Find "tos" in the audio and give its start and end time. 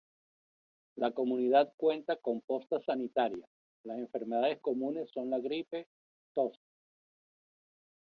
6.33-6.57